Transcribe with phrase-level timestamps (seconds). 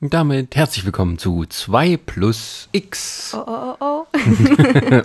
[0.00, 3.34] Damit herzlich willkommen zu 2 plus X.
[3.36, 4.16] Oh, oh, oh, oh,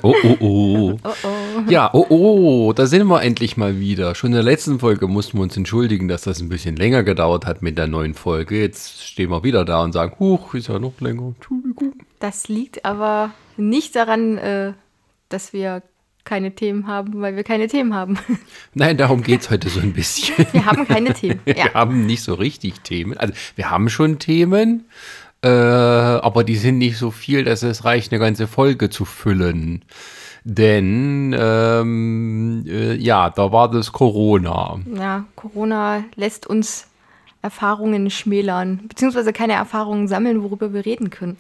[0.04, 1.00] oh, oh.
[1.04, 1.33] oh, oh.
[1.70, 4.16] Ja, oh, oh, da sind wir endlich mal wieder.
[4.16, 7.46] Schon in der letzten Folge mussten wir uns entschuldigen, dass das ein bisschen länger gedauert
[7.46, 8.60] hat mit der neuen Folge.
[8.60, 11.34] Jetzt stehen wir wieder da und sagen, huch, ist ja noch länger.
[11.36, 11.94] Entschuldigung.
[12.20, 14.74] Das liegt aber nicht daran, äh,
[15.30, 15.84] dass wir
[16.26, 18.18] keine Themen haben, weil wir keine Themen haben.
[18.74, 20.46] Nein, darum geht es heute so ein bisschen.
[20.54, 21.40] Wir haben keine Themen.
[21.46, 21.74] Wir Ja.
[21.74, 23.18] haben nicht so richtig Themen.
[23.18, 24.86] Also wir haben schon Themen,
[25.44, 29.84] äh, aber die sind nicht so viel, dass es reicht, eine ganze Folge zu füllen.
[30.46, 34.80] Denn ähm, äh, ja, da war das Corona.
[34.96, 36.88] ja, Corona lässt uns
[37.42, 41.38] Erfahrungen schmälern, beziehungsweise keine Erfahrungen sammeln, worüber wir reden können.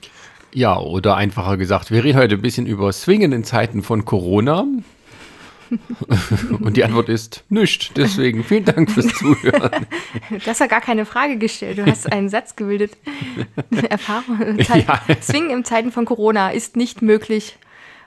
[0.53, 4.65] Ja, oder einfacher gesagt, wir reden heute ein bisschen über Swingen in Zeiten von Corona.
[6.59, 7.89] Und die Antwort ist nichts.
[7.95, 9.87] Deswegen vielen Dank fürs Zuhören.
[10.29, 11.79] Du hast ja gar keine Frage gestellt.
[11.79, 12.95] Du hast einen Satz gebildet.
[13.89, 14.59] Erfahrung.
[14.59, 15.01] Ja.
[15.21, 17.57] Swingen in Zeiten von Corona ist nicht möglich,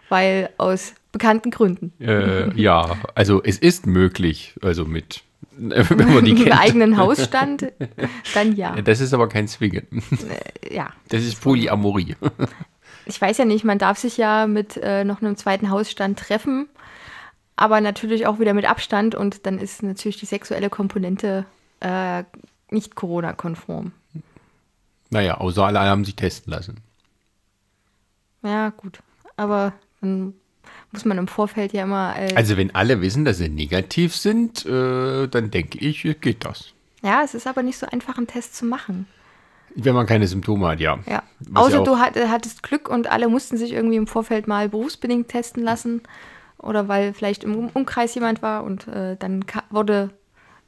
[0.08, 1.92] weil aus bekannten Gründen.
[2.00, 4.54] Äh, ja, also es ist möglich.
[4.62, 5.22] Also mit,
[5.56, 6.60] wenn man die Im kennt.
[6.60, 7.72] eigenen Hausstand,
[8.34, 8.80] dann ja.
[8.82, 9.86] Das ist aber kein Swingen.
[10.70, 10.90] Ja.
[11.08, 12.16] Das ist Polyamorie.
[13.06, 16.68] Ich weiß ja nicht, man darf sich ja mit äh, noch einem zweiten Hausstand treffen,
[17.54, 21.46] aber natürlich auch wieder mit Abstand und dann ist natürlich die sexuelle Komponente
[21.80, 22.24] äh,
[22.70, 23.92] nicht Corona-konform.
[25.10, 26.78] Naja, außer alle haben sich testen lassen.
[28.42, 28.98] Ja, gut.
[29.36, 30.34] Aber dann
[30.92, 32.14] muss man im Vorfeld ja immer.
[32.18, 36.72] Äh, Also wenn alle wissen, dass sie negativ sind, äh, dann denke ich, geht das.
[37.02, 39.06] ja, es ist aber nicht so einfach, einen Test zu machen.
[39.74, 40.98] Wenn man keine Symptome hat, ja.
[41.06, 41.22] Ja.
[41.40, 44.68] Was Außer ja du hat, hattest Glück und alle mussten sich irgendwie im Vorfeld mal
[44.70, 46.02] berufsbedingt testen lassen.
[46.58, 50.10] Oder weil vielleicht im Um- Umkreis jemand war und äh, dann wurde,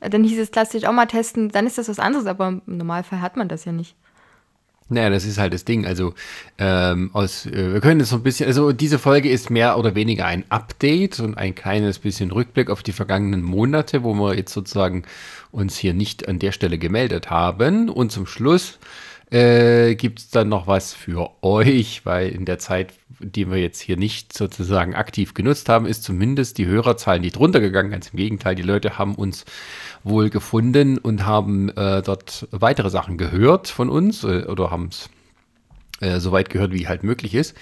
[0.01, 2.49] äh, dann hieß es, lass dich auch mal testen, dann ist das was anderes, aber
[2.49, 3.97] im Normalfall hat man das ja nicht.
[4.91, 5.85] Naja, das ist halt das Ding.
[5.87, 6.15] Also,
[6.59, 9.95] ähm, aus, äh, wir können jetzt so ein bisschen, also diese Folge ist mehr oder
[9.95, 14.53] weniger ein Update und ein kleines bisschen Rückblick auf die vergangenen Monate, wo wir jetzt
[14.53, 15.03] sozusagen
[15.53, 17.91] uns hier nicht an der Stelle gemeldet haben.
[17.91, 18.79] Und zum Schluss
[19.31, 23.81] äh, gibt es dann noch was für euch, weil in der Zeit, die wir jetzt
[23.81, 27.93] hier nicht sozusagen aktiv genutzt haben, ist zumindest die Hörerzahl nicht runtergegangen.
[27.93, 29.45] Ganz im Gegenteil, die Leute haben uns
[30.05, 35.11] wohl gefunden und haben äh, dort weitere Sachen gehört von uns äh, oder haben es
[36.01, 37.55] äh, so weit gehört, wie halt möglich ist.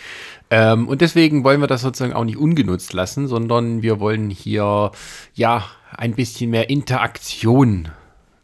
[0.50, 4.92] Ähm, und deswegen wollen wir das sozusagen auch nicht ungenutzt lassen, sondern wir wollen hier
[5.34, 5.64] ja
[5.96, 7.88] ein bisschen mehr Interaktion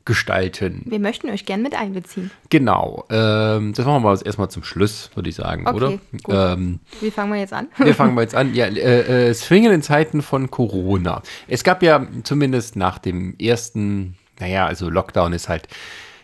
[0.04, 0.82] gestalten.
[0.86, 2.30] Wir möchten euch gern mit einbeziehen.
[2.50, 3.04] Genau.
[3.10, 5.90] Ähm, das machen wir jetzt erstmal zum Schluss, würde ich sagen, Okay, oder?
[6.22, 6.34] gut.
[6.34, 7.68] Ähm, Wie fangen wir jetzt an?
[7.78, 8.54] wir fangen mal jetzt an.
[8.54, 11.22] Ja, äh, äh, Swingen in Zeiten von Corona.
[11.48, 15.68] Es gab ja zumindest nach dem ersten, naja, also Lockdown ist halt.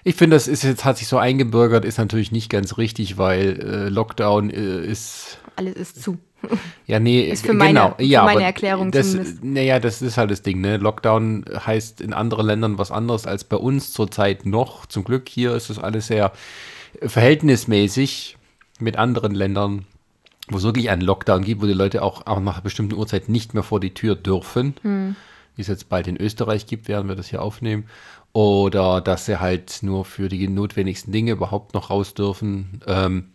[0.04, 3.60] Ich finde, das ist jetzt, hat sich so eingebürgert, ist natürlich nicht ganz richtig, weil
[3.60, 5.38] äh, Lockdown äh, ist.
[5.56, 6.18] Alles ist zu.
[6.86, 7.94] Ja, nee, Ist für meine- genau.
[7.96, 9.44] für ja, meine aber Erklärung das, zumindest.
[9.44, 10.76] Naja, das ist halt das Ding, ne?
[10.76, 14.86] Lockdown heißt in anderen Ländern was anderes als bei uns zurzeit noch.
[14.86, 16.32] Zum Glück hier ist das alles sehr
[17.02, 18.36] verhältnismäßig
[18.80, 19.84] mit anderen Ländern,
[20.48, 23.28] wo es wirklich einen Lockdown gibt, wo die Leute auch, auch nach einer bestimmten Uhrzeit
[23.28, 24.74] nicht mehr vor die Tür dürfen.
[24.82, 25.16] Hm.
[25.58, 27.88] Wie es jetzt bald in Österreich gibt, werden wir das hier aufnehmen.
[28.32, 32.80] Oder dass sie halt nur für die notwendigsten Dinge überhaupt noch raus dürfen.
[32.86, 33.30] Ähm,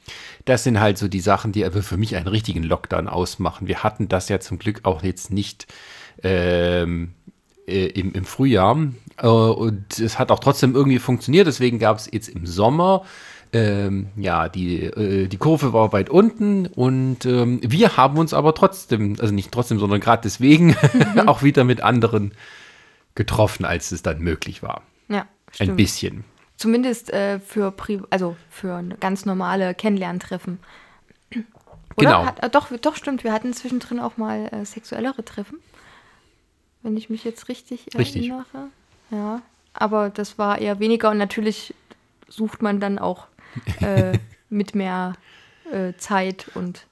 [0.45, 3.67] das sind halt so die Sachen, die für mich einen richtigen Lockdown ausmachen.
[3.67, 5.67] Wir hatten das ja zum Glück auch jetzt nicht
[6.23, 7.13] ähm,
[7.67, 8.77] äh, im, im Frühjahr.
[9.17, 11.47] Äh, und es hat auch trotzdem irgendwie funktioniert.
[11.47, 13.03] Deswegen gab es jetzt im Sommer,
[13.53, 18.55] ähm, ja, die, äh, die Kurve war weit unten und ähm, wir haben uns aber
[18.55, 20.75] trotzdem, also nicht trotzdem, sondern gerade deswegen
[21.27, 22.33] auch wieder mit anderen
[23.15, 24.81] getroffen, als es dann möglich war.
[25.07, 25.77] Ja, Ein stimmt.
[25.77, 26.23] bisschen.
[26.57, 30.59] Zumindest äh, für, Pri also für ganz normale Kennenlerntreffen.
[31.31, 31.43] Oder?
[31.95, 32.25] Genau.
[32.25, 33.23] Hat, äh, doch, doch, stimmt.
[33.23, 35.59] Wir hatten zwischendrin auch mal äh, sexuellere Treffen.
[36.81, 38.29] Wenn ich mich jetzt richtig, Richtig.
[38.29, 38.69] erinnere.
[39.11, 39.41] Ja.
[39.73, 41.73] Aber das war eher weniger und natürlich
[42.27, 43.27] sucht man dann auch
[43.81, 44.17] äh,
[44.49, 45.13] mit mehr
[45.71, 46.85] äh, Zeit und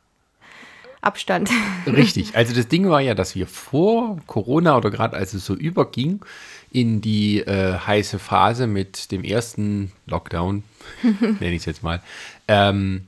[1.01, 1.49] Abstand.
[1.87, 2.35] Richtig.
[2.35, 6.23] Also das Ding war ja, dass wir vor Corona oder gerade als es so überging
[6.71, 10.63] in die äh, heiße Phase mit dem ersten Lockdown,
[11.01, 12.01] nenne ich es jetzt mal,
[12.47, 13.07] ähm,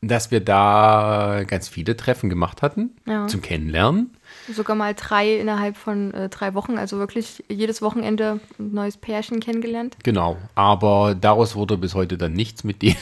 [0.00, 3.26] dass wir da ganz viele Treffen gemacht hatten Ja.
[3.26, 4.10] zum Kennenlernen.
[4.52, 9.40] Sogar mal drei innerhalb von äh, drei Wochen, also wirklich jedes Wochenende ein neues Pärchen
[9.40, 9.96] kennengelernt.
[10.02, 12.96] Genau, aber daraus wurde bis heute dann nichts mit denen.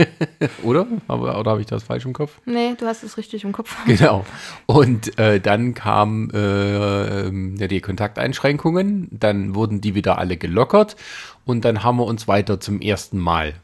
[0.62, 0.86] oder?
[1.06, 2.38] Aber, oder habe ich das falsch im Kopf?
[2.46, 3.76] Nee, du hast es richtig im Kopf.
[3.86, 4.24] Genau.
[4.66, 10.96] Und äh, dann kamen äh, ähm, ja, die Kontakteinschränkungen, dann wurden die wieder alle gelockert
[11.44, 13.54] und dann haben wir uns weiter zum ersten Mal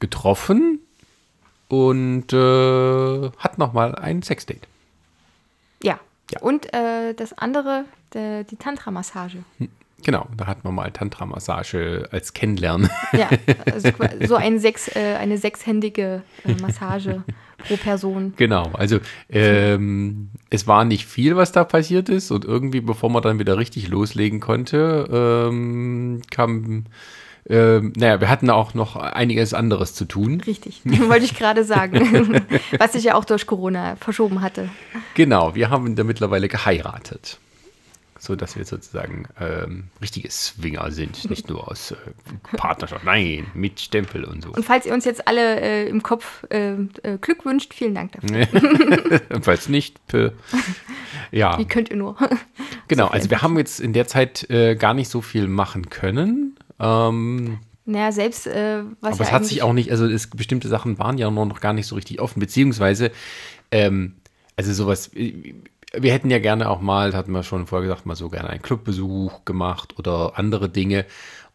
[0.00, 0.80] getroffen
[1.68, 4.66] und äh, hat nochmal ein Sexdate.
[6.32, 6.40] Ja.
[6.40, 9.38] Und äh, das andere, der, die Tantra-Massage.
[10.04, 12.88] Genau, da hatten wir mal Tantra-Massage als Kennenlernen.
[13.12, 13.28] Ja,
[13.72, 13.90] also
[14.26, 17.24] so ein sechs, äh, eine sechshändige äh, Massage
[17.66, 18.34] pro Person.
[18.36, 23.22] Genau, also ähm, es war nicht viel, was da passiert ist und irgendwie, bevor man
[23.22, 25.08] dann wieder richtig loslegen konnte,
[25.50, 26.84] ähm, kam,
[27.48, 30.40] ähm, naja, wir hatten auch noch einiges anderes zu tun.
[30.42, 32.44] Richtig, wollte ich gerade sagen.
[32.78, 34.68] Was sich ja auch durch Corona verschoben hatte.
[35.14, 37.38] Genau, wir haben da mittlerweile geheiratet.
[38.20, 41.96] So dass wir sozusagen ähm, richtige Swinger sind, nicht nur aus äh,
[42.56, 44.50] Partnerschaft, nein, mit Stempel und so.
[44.50, 48.12] Und falls ihr uns jetzt alle äh, im Kopf äh, äh, Glück wünscht, vielen Dank
[48.12, 49.20] dafür.
[49.42, 50.32] Falls nicht, äh,
[51.30, 51.60] ja.
[51.60, 52.16] Wie könnt ihr nur?
[52.88, 55.88] Genau, So also wir haben jetzt in der Zeit äh, gar nicht so viel machen
[55.88, 56.58] können.
[56.80, 60.68] Ähm, Naja, selbst äh, was aber ja es hat sich auch nicht, also es, bestimmte
[60.68, 63.10] Sachen waren ja noch gar nicht so richtig offen, beziehungsweise,
[63.70, 64.16] ähm,
[64.56, 65.54] also sowas, äh,
[65.94, 68.62] wir hätten ja gerne auch mal, hatten wir schon vorher gesagt, mal so gerne einen
[68.62, 71.06] Clubbesuch gemacht oder andere Dinge.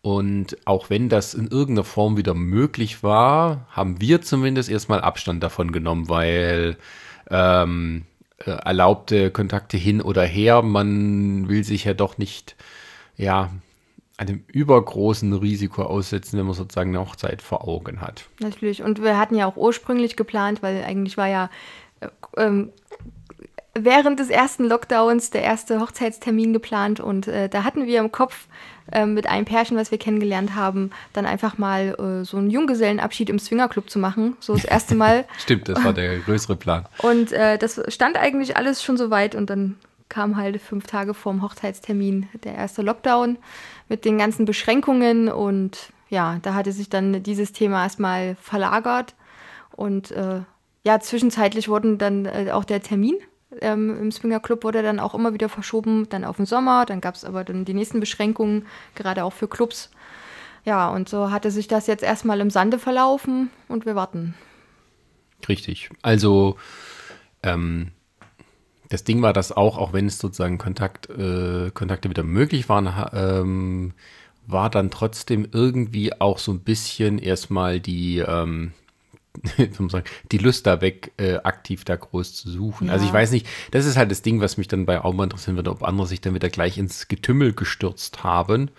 [0.01, 5.41] Und auch wenn das in irgendeiner Form wieder möglich war, haben wir zumindest erstmal Abstand
[5.43, 6.77] davon genommen, weil
[7.29, 8.05] ähm,
[8.39, 12.55] äh, erlaubte Kontakte hin oder her, man will sich ja doch nicht,
[13.15, 13.51] ja,
[14.18, 18.25] einem übergroßen Risiko aussetzen, wenn man sozusagen eine Hochzeit vor Augen hat.
[18.39, 18.83] Natürlich.
[18.83, 21.50] Und wir hatten ja auch ursprünglich geplant, weil eigentlich war ja
[22.00, 22.07] äh,
[22.38, 22.71] ähm,
[23.74, 28.48] während des ersten Lockdowns der erste Hochzeitstermin geplant und äh, da hatten wir im Kopf
[28.92, 33.30] äh, mit einem Pärchen, was wir kennengelernt haben, dann einfach mal äh, so einen Junggesellenabschied
[33.30, 34.36] im Swingerclub zu machen.
[34.39, 35.25] So das erste Mal.
[35.39, 36.86] Stimmt, das war der größere Plan.
[37.00, 39.77] Und äh, das stand eigentlich alles schon so weit und dann
[40.13, 43.38] kam halt fünf Tage vorm Hochzeitstermin der erste Lockdown
[43.89, 49.15] mit den ganzen Beschränkungen und ja, da hatte sich dann dieses Thema erstmal verlagert
[49.71, 50.42] und äh,
[50.83, 53.15] ja, zwischenzeitlich wurden dann äh, auch der Termin
[53.62, 57.01] ähm, im Swinger Club wurde dann auch immer wieder verschoben, dann auf den Sommer, dann
[57.01, 59.89] gab es aber dann die nächsten Beschränkungen, gerade auch für Clubs.
[60.63, 64.36] Ja, und so hatte sich das jetzt erstmal im Sande verlaufen und wir warten.
[65.50, 65.89] Richtig.
[66.04, 66.56] Also
[67.42, 67.92] ähm,
[68.93, 72.95] das Ding war, dass auch, auch wenn es sozusagen Kontakt, äh, Kontakte wieder möglich waren,
[72.95, 73.11] ha-
[73.41, 73.93] ähm,
[74.47, 78.71] war dann trotzdem irgendwie auch so ein bisschen erstmal die, ähm,
[79.89, 82.89] sagen, die Lust da weg, äh, aktiv da groß zu suchen.
[82.91, 83.09] Also Ja.
[83.09, 85.71] ich weiß nicht, das ist halt das Ding, was mich dann bei Auma interessieren würde,
[85.71, 88.69] ob andere sich dann wieder gleich ins Getümmel gestürzt haben,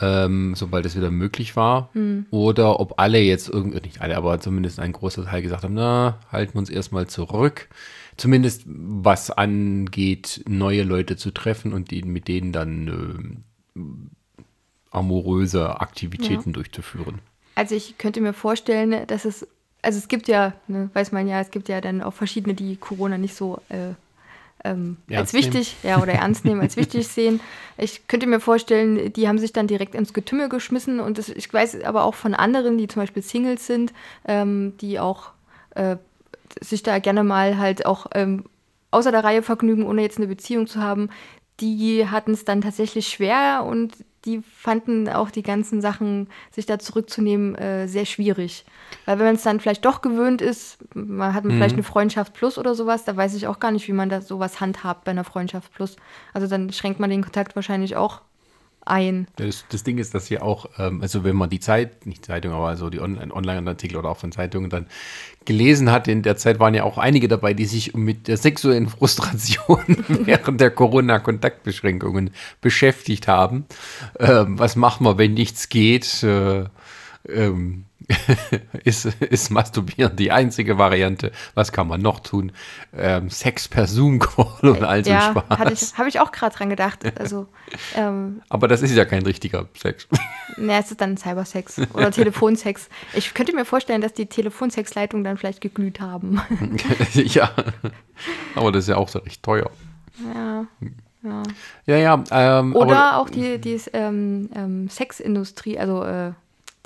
[0.00, 1.90] ähm, sobald es wieder möglich war.
[2.30, 6.18] Oder ob alle jetzt irgendwie, nicht alle, aber zumindest ein großer Teil gesagt haben, na,
[6.32, 7.68] halten wir uns erstmal zurück.
[8.16, 13.44] Zumindest was angeht, neue Leute zu treffen und die, mit denen dann
[13.76, 14.10] ähm,
[14.90, 17.20] amoröse Aktivitäten durchzuführen.
[17.54, 19.46] Also ich könnte mir vorstellen, dass es,
[19.82, 22.76] also es gibt ja, ne, weiß man ja, es gibt ja dann auch verschiedene, die
[22.76, 23.92] Corona nicht so äh,
[24.64, 25.44] ähm, als Ernst nehmen.
[25.44, 27.40] wichtig, ja, oder ernst nehmen, als wichtig sehen.
[27.76, 31.52] Ich könnte mir vorstellen, die haben sich dann direkt ins Getümmel geschmissen und das, ich
[31.52, 33.92] weiß aber auch von anderen, die zum Beispiel Singles sind,
[34.26, 35.30] ähm, die auch
[35.74, 35.96] äh,
[36.60, 38.44] sich da gerne mal halt auch ähm,
[38.90, 41.10] außer der Reihe vergnügen, ohne jetzt eine Beziehung zu haben,
[41.60, 43.92] die hatten es dann tatsächlich schwer und
[44.24, 48.64] die fanden auch die ganzen Sachen, sich da zurückzunehmen, äh, sehr schwierig.
[49.04, 52.58] Weil wenn man es dann vielleicht doch gewöhnt ist, man hat vielleicht eine Freundschaft plus
[52.58, 55.24] oder sowas, da weiß ich auch gar nicht, wie man da sowas handhabt bei einer
[55.24, 55.96] Freundschaft plus.
[56.34, 58.20] Also dann schränkt man den Kontakt wahrscheinlich auch
[58.86, 59.26] ein.
[59.36, 62.52] Das, das Ding ist, dass hier auch, ähm, also wenn man die Zeit, nicht Zeitung,
[62.52, 64.86] aber so die Online- Online-Artikel oder auch von Zeitungen dann
[65.44, 68.88] gelesen hat, in der Zeit waren ja auch einige dabei, die sich mit der sexuellen
[68.88, 73.64] Frustration während der Corona-Kontaktbeschränkungen beschäftigt haben.
[74.18, 76.22] Ähm, was machen wir, wenn nichts geht?
[76.22, 76.64] Äh,
[77.28, 77.85] ähm,
[78.84, 81.32] ist, ist Masturbieren die einzige Variante?
[81.54, 82.52] Was kann man noch tun?
[82.96, 85.94] Ähm, Sex per Zoom-Call und all so ja, Spaß.
[85.98, 87.00] habe ich auch gerade dran gedacht.
[87.18, 87.48] Also,
[87.96, 90.06] ähm, Aber das ist ja kein richtiger Sex.
[90.56, 92.88] na, es ist dann Cybersex oder Telefonsex.
[93.14, 96.40] Ich könnte mir vorstellen, dass die Telefonsexleitungen dann vielleicht geglüht haben.
[97.14, 97.50] ja,
[98.54, 99.70] aber das ist ja auch so recht teuer.
[100.34, 100.66] ja.
[101.86, 102.24] Ja, ja.
[102.30, 106.30] Ähm, Oder aber, auch die, die ähm, ähm, Sexindustrie, also äh,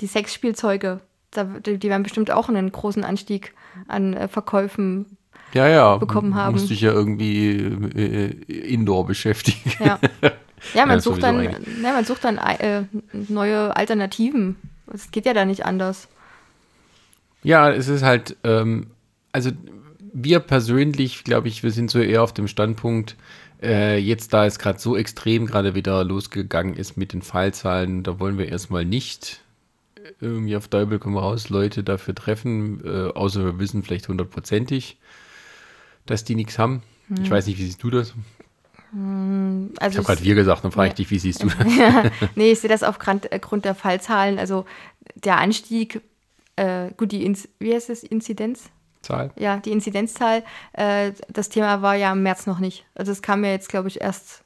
[0.00, 1.00] die Sexspielzeuge
[1.30, 3.54] da, die, werden bestimmt auch einen großen Anstieg
[3.88, 5.16] an äh, Verkäufen
[5.52, 5.96] Ja, ja.
[5.96, 6.54] bekommen haben.
[6.54, 9.72] Musste ich ja irgendwie äh, indoor beschäftigen.
[9.78, 9.98] Ja,
[10.74, 14.56] ja man, Ja, sucht dann, ne, man sucht dann äh, neue Alternativen.
[14.92, 16.08] Es geht ja da nicht anders.
[17.42, 18.88] Ja, es ist halt, ähm,
[19.32, 19.50] also
[20.12, 23.16] wir persönlich, glaube ich, wir sind so eher auf dem Standpunkt,
[23.62, 28.18] äh, jetzt da es gerade so extrem gerade wieder losgegangen ist mit den Fallzahlen, da
[28.18, 29.40] wollen wir erstmal nicht
[30.20, 34.98] irgendwie auf Teufel komm raus Leute dafür treffen, äh, außer wir wissen vielleicht hundertprozentig,
[36.06, 36.82] dass die nichts haben.
[37.22, 38.14] Ich weiß nicht, wie siehst du das?
[38.92, 41.66] Also Ich habe gerade wir gesagt, dann frage ich dich, wie siehst du das?
[42.34, 44.38] nee, ich sehe das aufgrund Grund der Fallzahlen.
[44.38, 44.64] Also
[45.14, 46.00] der Anstieg,
[46.56, 48.70] äh, gut, die Inz wie heißt das, Inzidenz?
[49.02, 49.30] Zahl?
[49.36, 52.84] Ja, die Inzidenzzahl, äh, das Thema war ja im März noch nicht.
[52.94, 54.42] Also es kam ja jetzt, glaube ich, erst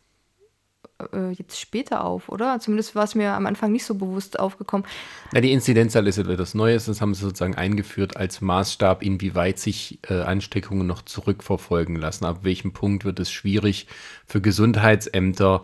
[1.13, 2.59] äh, jetzt später auf, oder?
[2.61, 4.87] Zumindest war es mir am Anfang nicht so bewusst aufgekommen.
[5.33, 9.99] Na, die Inzidenzzahl ist etwas Neues, das haben sie sozusagen eingeführt als Maßstab, inwieweit sich
[10.09, 12.25] äh, Ansteckungen noch zurückverfolgen lassen.
[12.25, 13.87] Ab welchem Punkt wird es schwierig
[14.27, 15.63] für Gesundheitsämter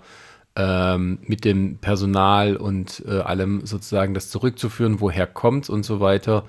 [0.56, 6.44] ähm, mit dem Personal und äh, allem sozusagen das zurückzuführen, woher kommt und so weiter.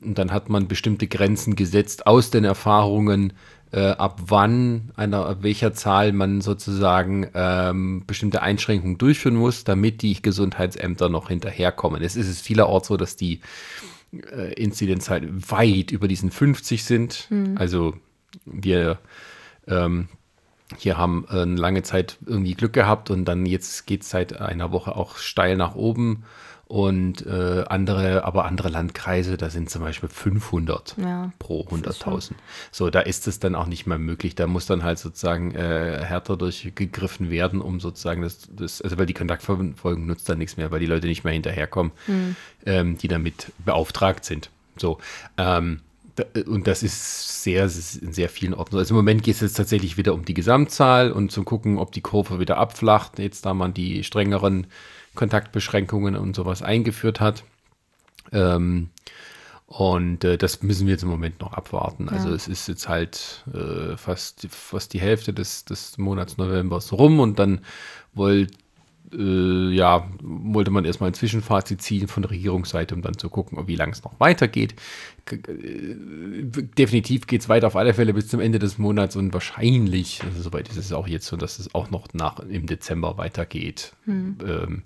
[0.00, 3.32] Und dann hat man bestimmte Grenzen gesetzt aus den Erfahrungen,
[3.72, 10.02] äh, ab wann, einer, ab welcher Zahl man sozusagen ähm, bestimmte Einschränkungen durchführen muss, damit
[10.02, 12.02] die Gesundheitsämter noch hinterherkommen.
[12.02, 13.40] Es ist es vielerorts so, dass die
[14.12, 17.28] äh, Inzidenzzahlen weit über diesen 50 sind.
[17.56, 17.94] Also
[18.44, 18.98] wir
[19.66, 20.08] ähm,
[20.78, 24.72] hier haben äh, lange Zeit irgendwie Glück gehabt und dann jetzt geht es seit einer
[24.72, 26.24] Woche auch steil nach oben.
[26.68, 32.02] Und äh, andere, aber andere Landkreise, da sind zum Beispiel 500 Ja, pro das ist
[32.02, 32.32] schon- 100.000.
[32.70, 34.34] So, da ist es dann auch nicht mehr möglich.
[34.34, 39.04] Da muss dann halt sozusagen äh, härter durchgegriffen werden, um sozusagen das, das, also weil
[39.06, 41.92] die Kontaktfolgen nutzt dann nichts mehr, weil die Leute nicht mehr hinterherkommen,
[42.64, 44.48] ähm, die damit beauftragt sind.
[44.78, 44.96] So,
[45.36, 45.80] ähm,
[46.46, 48.72] und das ist sehr, in sehr vielen Orten.
[48.72, 48.78] so.
[48.78, 51.92] Also im Moment geht es jetzt tatsächlich wieder um die Gesamtzahl und zu gucken, ob
[51.92, 54.66] die Kurve wieder abflacht, jetzt da man die strengeren
[55.14, 57.44] Kontaktbeschränkungen und sowas eingeführt hat.
[58.32, 58.90] Ähm,
[59.66, 62.08] und äh, das müssen wir jetzt im Moment noch abwarten.
[62.08, 62.34] Also Ja.
[62.34, 67.38] es ist jetzt halt äh, fast, fast die Hälfte des, des Monats Novembers rum und
[67.38, 67.62] dann
[68.12, 68.52] wollt,
[69.16, 73.66] äh, ja, wollte man erstmal ein Zwischenfazit ziehen von der Regierungsseite, um dann zu gucken,
[73.66, 74.74] wie lange es noch weitergeht.
[75.30, 75.36] Äh,
[76.78, 80.42] Definitiv geht es weiter auf alle Fälle bis zum Ende des Monats und wahrscheinlich, also
[80.42, 83.92] soweit ist es auch jetzt so, dass es auch noch nach im Dezember weitergeht.
[84.06, 84.82] Ähm,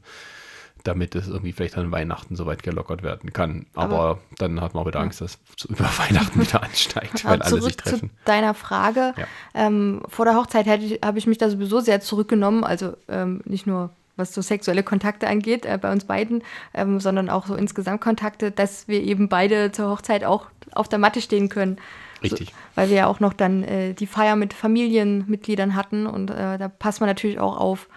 [0.85, 3.67] damit es irgendwie vielleicht an Weihnachten soweit gelockert werden kann.
[3.75, 7.35] Aber, Aber- dann hat man auch wieder Angst, dass es über Weihnachten wieder ansteigt, weil
[7.43, 8.11] Aber alle sich zurück zu treffen.
[8.25, 9.13] deiner Frage.
[9.17, 9.27] Ja.
[9.55, 12.63] Ähm, vor der Hochzeit habe ich mich da sowieso sehr zurückgenommen.
[12.63, 16.43] Also ähm, nicht nur was so sexuelle Kontakte angeht äh, bei uns beiden,
[16.75, 20.99] ähm, sondern auch so insgesamt Kontakte, dass wir eben beide zur Hochzeit auch auf der
[20.99, 21.79] Matte stehen können.
[22.23, 22.49] Richtig.
[22.49, 26.59] So, weil wir ja auch noch dann äh, die Feier mit Familienmitgliedern hatten und äh,
[26.59, 27.89] da passt man natürlich auch auf.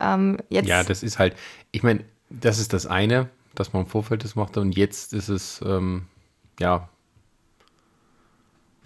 [0.00, 1.36] Ähm, jetzt, Ja, das ist halt,
[1.72, 5.28] ich meine, das ist das eine, dass man im Vorfeld das machte und jetzt ist
[5.28, 6.06] es, ähm,
[6.60, 6.88] ja,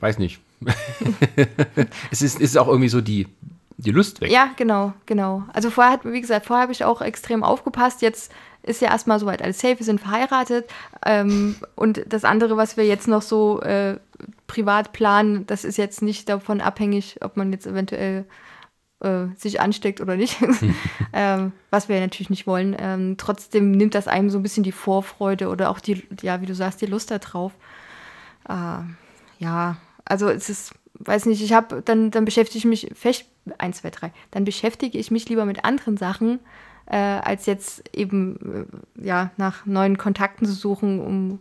[0.01, 0.41] weiß nicht.
[2.11, 3.29] es ist, ist auch irgendwie so die,
[3.79, 4.31] die Lust weg.
[4.31, 5.45] Ja, genau, genau.
[5.53, 8.03] Also vorher hat, wie gesagt, vorher habe ich auch extrem aufgepasst.
[8.03, 8.33] Jetzt
[8.65, 10.69] ist ja erstmal soweit alles safe, wir sind verheiratet.
[11.07, 13.99] Ähm, und das andere, was wir jetzt noch so äh,
[14.49, 18.25] privat planen, das ist jetzt nicht davon abhängig, ob man jetzt eventuell
[19.01, 20.37] äh, sich ansteckt oder nicht.
[21.13, 22.77] ähm, was wir natürlich nicht wollen.
[22.79, 26.47] Ähm, trotzdem nimmt das einem so ein bisschen die Vorfreude oder auch die, ja, wie
[26.47, 27.53] du sagst, die Lust da drauf.
[28.49, 28.81] Äh,
[29.39, 33.27] ja, also es ist, weiß nicht, ich habe, dann, dann beschäftige ich mich, fest,
[33.59, 36.41] eins, zwei, drei, dann beschäftige ich mich lieber mit anderen Sachen,
[36.87, 41.39] äh, als jetzt eben, äh, ja, nach neuen Kontakten zu suchen, um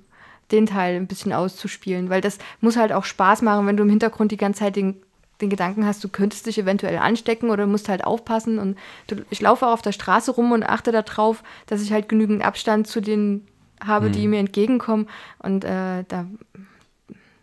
[0.52, 3.90] den Teil ein bisschen auszuspielen, weil das muss halt auch Spaß machen, wenn du im
[3.90, 4.96] Hintergrund die ganze Zeit den,
[5.42, 9.42] den Gedanken hast, du könntest dich eventuell anstecken oder musst halt aufpassen und du, ich
[9.42, 13.02] laufe auch auf der Straße rum und achte darauf, dass ich halt genügend Abstand zu
[13.02, 13.48] denen
[13.84, 15.08] habe, die mir entgegenkommen
[15.40, 16.26] und äh, da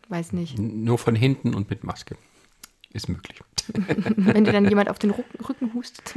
[0.08, 0.58] weiß nicht.
[0.58, 2.16] Nur von hinten und mit Maske.
[2.92, 3.40] Ist möglich.
[4.16, 6.14] Wenn dir dann jemand auf den Rücken, hustet.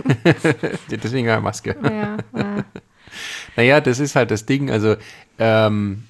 [0.91, 1.75] Deswegen ja Maske.
[1.83, 2.65] ja, ja.
[3.55, 4.69] Naja, das ist halt das Ding.
[4.69, 4.95] Also,
[5.39, 6.03] ähm,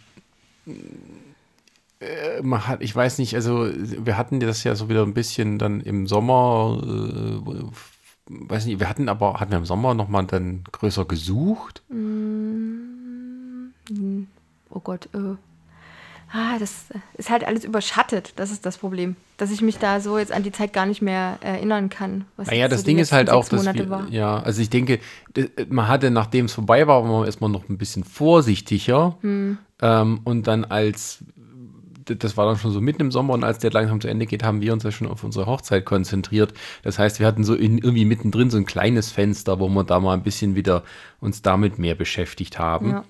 [2.00, 5.58] äh, man hat, ich weiß nicht, also wir hatten das ja so wieder ein bisschen
[5.58, 7.40] dann im Sommer, äh,
[8.28, 11.82] weiß nicht, wir hatten aber, hatten wir im Sommer nochmal dann größer gesucht?
[14.70, 15.36] Oh Gott, äh,
[16.32, 16.86] ah, das
[17.18, 18.34] ist halt alles überschattet.
[18.36, 19.16] Das ist das Problem.
[19.38, 22.26] Dass ich mich da so jetzt an die Zeit gar nicht mehr erinnern kann.
[22.38, 25.00] naja, das so Ding ist halt auch, dass wir, ja, also ich denke,
[25.70, 29.18] man hatte, nachdem es vorbei war, war man erstmal noch ein bisschen vorsichtiger.
[29.22, 29.58] Hm.
[29.82, 31.24] Ähm, und dann als
[32.16, 34.44] das war dann schon so mitten im Sommer und als der langsam zu Ende geht,
[34.44, 36.54] haben wir uns ja schon auf unsere Hochzeit konzentriert.
[36.84, 40.00] Das heißt, wir hatten so in, irgendwie mittendrin so ein kleines Fenster, wo wir da
[40.00, 40.84] mal ein bisschen wieder
[41.20, 42.92] uns damit mehr beschäftigt haben.
[42.92, 43.04] Ja.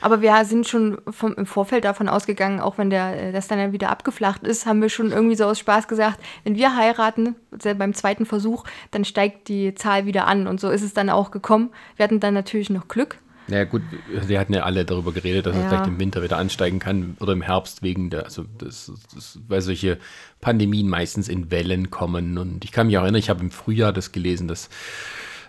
[0.00, 3.58] Aber wir sind schon vom, im Vorfeld davon ausgegangen, auch wenn der, äh, das dann
[3.58, 7.36] ja wieder abgeflacht ist, haben wir schon irgendwie so aus Spaß gesagt, wenn wir heiraten,
[7.76, 10.46] beim zweiten Versuch, dann steigt die Zahl wieder an.
[10.46, 11.70] Und so ist es dann auch gekommen.
[11.96, 13.18] Wir hatten dann natürlich noch Glück.
[13.50, 15.62] Ja gut, wir hatten ja alle darüber geredet, dass ja.
[15.62, 19.40] es vielleicht im Winter wieder ansteigen kann oder im Herbst wegen der, also das, das,
[19.48, 19.98] weil solche
[20.40, 22.38] Pandemien meistens in Wellen kommen.
[22.38, 24.68] Und ich kann mich auch erinnern, ich habe im Frühjahr das gelesen, dass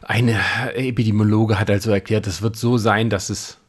[0.01, 0.39] eine
[0.73, 3.60] Epidemiologe hat also erklärt, es wird so sein, dass es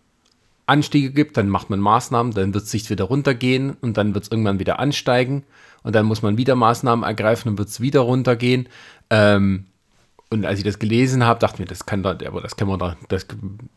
[0.67, 4.25] Anstiege gibt, dann macht man Maßnahmen, dann wird es sich wieder runtergehen und dann wird
[4.25, 5.45] es irgendwann wieder ansteigen
[5.83, 8.69] und dann muss man wieder Maßnahmen ergreifen und wird es wieder runtergehen.
[9.11, 9.67] Ähm,
[10.31, 12.71] und als ich das gelesen habe, dachte ich mir, das kann da, aber das können
[12.71, 13.27] wir das,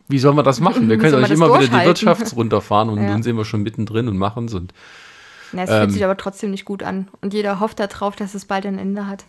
[0.07, 0.87] wie sollen wir das machen?
[0.89, 3.11] Wir können euch immer wieder die Wirtschaft runterfahren und ja.
[3.11, 4.73] nun sind wir schon mittendrin und machen es und.
[5.51, 7.07] Es ähm, fühlt sich aber trotzdem nicht gut an.
[7.21, 9.25] Und jeder hofft darauf, dass es bald ein Ende hat.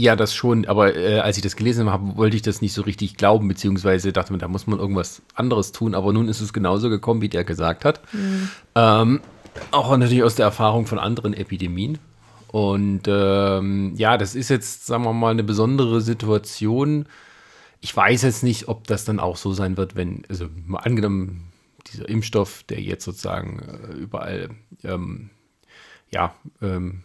[0.00, 2.80] Ja, das schon, aber äh, als ich das gelesen habe, wollte ich das nicht so
[2.80, 6.54] richtig glauben, beziehungsweise dachte mir, da muss man irgendwas anderes tun, aber nun ist es
[6.54, 8.00] genauso gekommen, wie der gesagt hat.
[8.14, 8.48] Mhm.
[8.74, 9.20] Ähm,
[9.72, 11.98] auch natürlich aus der Erfahrung von anderen Epidemien.
[12.50, 17.04] Und ähm, ja, das ist jetzt, sagen wir mal, eine besondere Situation.
[17.82, 21.52] Ich weiß jetzt nicht, ob das dann auch so sein wird, wenn, also mal angenommen,
[21.92, 24.48] dieser Impfstoff, der jetzt sozusagen äh, überall,
[24.82, 25.28] ähm,
[26.10, 27.02] ja, ähm,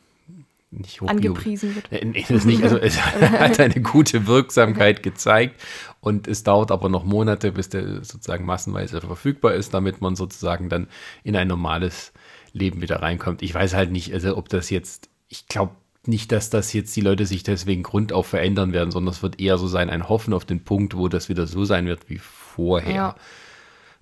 [0.79, 1.91] nicht angepriesen wird.
[1.91, 2.63] Nee, nee, das nicht.
[2.63, 5.61] Also es hat eine gute Wirksamkeit gezeigt
[6.01, 10.69] und es dauert aber noch Monate, bis der sozusagen massenweise verfügbar ist, damit man sozusagen
[10.69, 10.87] dann
[11.23, 12.13] in ein normales
[12.53, 13.41] Leben wieder reinkommt.
[13.41, 15.73] Ich weiß halt nicht, also ob das jetzt, ich glaube
[16.05, 19.57] nicht, dass das jetzt die Leute sich deswegen grundauf verändern werden, sondern es wird eher
[19.57, 22.95] so sein, ein Hoffen auf den Punkt, wo das wieder so sein wird wie vorher.
[22.95, 23.15] Ja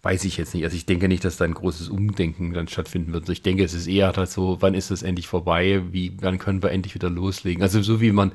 [0.03, 0.65] weiß ich jetzt nicht.
[0.65, 3.27] Also ich denke nicht, dass da ein großes Umdenken dann stattfinden wird.
[3.29, 5.81] Ich denke, es ist eher halt so, wann ist es endlich vorbei?
[5.91, 7.63] Wie, wann können wir endlich wieder loslegen?
[7.63, 8.33] Also so wie man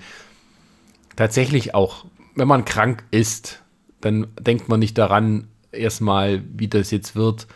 [1.15, 3.63] tatsächlich auch, wenn man krank ist,
[4.01, 7.47] dann denkt man nicht daran, erstmal, wie das jetzt wird,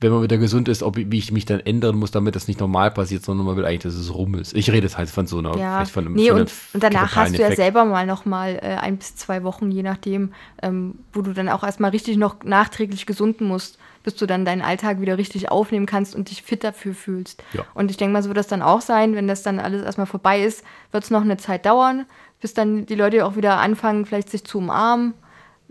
[0.00, 2.60] wenn man wieder gesund ist, ob, wie ich mich dann ändern muss, damit das nicht
[2.60, 4.54] normal passiert, sondern man will eigentlich, dass es rum ist.
[4.54, 5.76] Ich rede jetzt halt von so einer, ja.
[5.76, 8.60] vielleicht von einem Nee, von und, und, danach hast du ja selber mal noch mal
[8.62, 10.32] äh, ein bis zwei Wochen, je nachdem,
[10.62, 14.62] ähm, wo du dann auch erstmal richtig noch nachträglich gesunden musst, bis du dann deinen
[14.62, 17.42] Alltag wieder richtig aufnehmen kannst und dich fit dafür fühlst.
[17.52, 17.64] Ja.
[17.74, 20.06] Und ich denke mal, so wird das dann auch sein, wenn das dann alles erstmal
[20.06, 22.06] vorbei ist, wird es noch eine Zeit dauern,
[22.40, 25.14] bis dann die Leute auch wieder anfangen, vielleicht sich zu umarmen,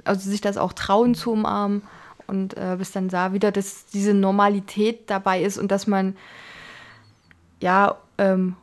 [0.04, 1.84] also sich das auch trauen zu umarmen
[2.28, 6.16] und äh, bis dann da wieder dass diese Normalität dabei ist und dass man
[7.60, 8.56] ja ähm,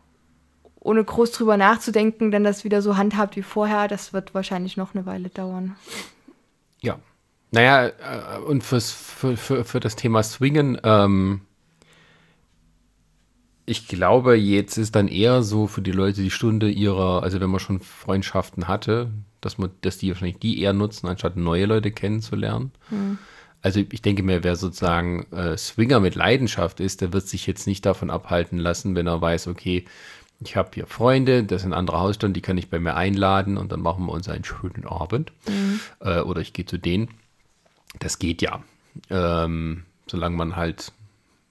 [0.80, 4.94] ohne groß drüber nachzudenken, dann das wieder so handhabt wie vorher, das wird wahrscheinlich noch
[4.94, 5.76] eine Weile dauern.
[6.80, 6.98] Ja.
[7.50, 11.40] Naja, äh, und fürs, für, für, für das Thema Swingen, ähm,
[13.64, 17.48] ich glaube, jetzt ist dann eher so für die Leute die Stunde ihrer, also wenn
[17.48, 21.92] man schon Freundschaften hatte, dass man, dass die wahrscheinlich die eher nutzen, anstatt neue Leute
[21.92, 22.72] kennenzulernen.
[22.90, 23.18] Hm
[23.64, 27.66] also ich denke mir, wer sozusagen äh, Swinger mit Leidenschaft ist, der wird sich jetzt
[27.66, 29.86] nicht davon abhalten lassen, wenn er weiß, okay,
[30.40, 33.72] ich habe hier Freunde, das sind andere Hausstand, die kann ich bei mir einladen und
[33.72, 35.32] dann machen wir uns einen schönen Abend.
[35.48, 35.80] Mhm.
[36.00, 37.08] Äh, oder ich gehe zu denen.
[38.00, 38.62] Das geht ja.
[39.08, 40.92] Ähm, solange man halt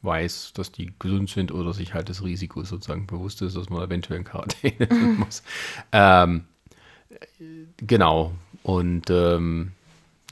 [0.04, 3.82] weiß, dass die gesund sind oder sich halt das Risiko sozusagen bewusst ist, dass man
[3.82, 5.16] eventuell in Quarantäne mhm.
[5.18, 5.42] muss.
[5.92, 6.44] Ähm,
[7.78, 8.34] genau.
[8.62, 9.72] Und ähm,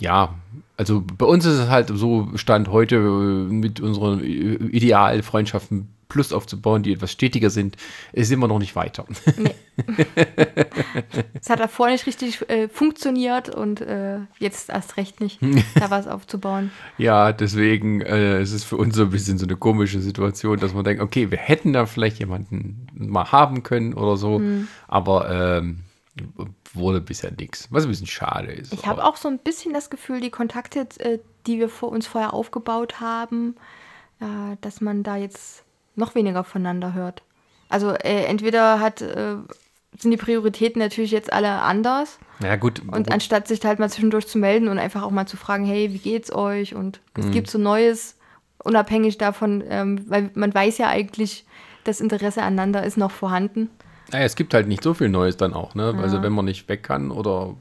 [0.01, 0.35] ja,
[0.77, 6.83] also bei uns ist es halt so, Stand heute äh, mit unseren Idealfreundschaften Plus aufzubauen,
[6.83, 7.77] die etwas stetiger sind,
[8.13, 9.05] sind wir noch nicht weiter.
[9.37, 9.55] Nee.
[11.33, 15.39] Es hat davor nicht richtig äh, funktioniert und äh, jetzt erst recht nicht,
[15.75, 16.71] da was aufzubauen.
[16.97, 20.73] Ja, deswegen äh, ist es für uns so ein bisschen so eine komische Situation, dass
[20.73, 24.67] man denkt, okay, wir hätten da vielleicht jemanden mal haben können oder so, hm.
[24.87, 25.79] aber ähm,
[26.75, 28.73] wurde bisher nichts, was ein bisschen schade ist.
[28.73, 32.07] Ich habe auch so ein bisschen das Gefühl, die Kontakte, äh, die wir vor uns
[32.07, 33.55] vorher aufgebaut haben,
[34.19, 35.63] äh, dass man da jetzt
[35.95, 37.23] noch weniger voneinander hört.
[37.69, 42.19] Also äh, entweder hat, sind die Prioritäten natürlich jetzt alle anders.
[42.41, 42.81] Ja, gut.
[42.87, 45.93] Und anstatt sich halt mal zwischendurch zu melden und einfach auch mal zu fragen, hey,
[45.93, 46.75] wie geht's euch?
[46.75, 47.31] Und es mhm.
[47.31, 48.17] gibt so Neues,
[48.63, 51.45] unabhängig davon, ähm, weil man weiß ja eigentlich,
[51.83, 53.69] das Interesse aneinander ist noch vorhanden.
[54.11, 55.93] Naja, es gibt halt nicht so viel Neues dann auch, ne?
[55.95, 56.01] Ja.
[56.01, 57.55] Also wenn man nicht weg kann oder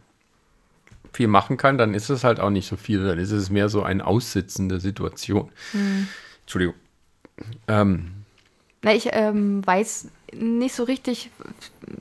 [1.12, 3.04] viel machen kann, dann ist es halt auch nicht so viel.
[3.04, 5.50] Dann ist es mehr so ein Aussitzen der Situation.
[5.72, 6.08] Mhm.
[6.42, 6.74] Entschuldigung.
[7.68, 8.12] Ähm,
[8.82, 11.30] Na, ich ähm, weiß nicht so richtig,